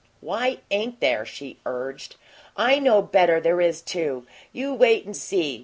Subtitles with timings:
[0.19, 2.15] "WHY ain't there?" she urged.
[2.57, 4.25] "I know better there is, too!
[4.51, 5.59] You wait and see.